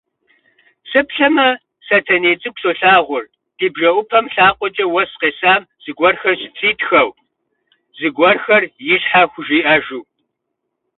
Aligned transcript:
Сыплъэмэ, 0.89 1.49
Сэтэней 1.85 2.35
цӏыкӏу 2.41 2.73
солагъур, 2.79 3.25
ди 3.57 3.67
бжэӏупэм 3.73 4.25
лъакъуэкӏэ 4.33 4.85
уэс 4.93 5.11
къесам 5.21 5.61
зыгуэрхэр 5.83 6.35
щытритхэу, 6.39 7.09
зыгуэрхэр 7.97 8.63
ищхьэ 8.93 9.23
хужиӏэжу. 9.31 10.01